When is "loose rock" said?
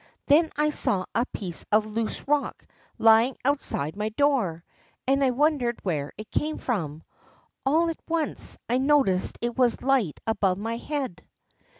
1.85-2.65